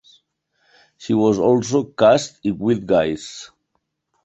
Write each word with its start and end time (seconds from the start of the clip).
She 0.97 1.13
was 1.13 1.37
also 1.37 1.83
cast 1.83 2.43
in 2.43 2.57
"Wild 2.57 2.87
Guys". 2.87 3.51